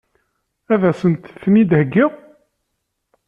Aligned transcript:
Ad 0.73 0.83
sent-ten-id-heggiɣ? 0.99 2.11